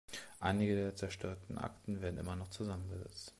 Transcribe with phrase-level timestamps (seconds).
[0.39, 3.29] Einige der zerstörten Akten werden immer noch zusammengesetzt.